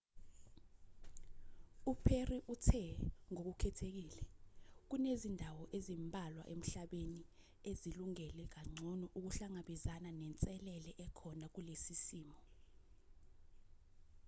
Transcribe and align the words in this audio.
u-perry 1.91 2.39
uthe 2.53 2.83
ngokukhethekile 3.31 4.19
kunezindawo 4.89 5.63
ezimbalwa 5.77 6.43
emhlabeni 6.53 7.21
ezilungele 7.71 8.43
kangcono 8.53 9.05
ukuhlangabezana 9.19 10.09
nenselele 10.19 10.91
ekhona 11.05 11.45
kulesi 11.53 11.95
simo 12.05 12.37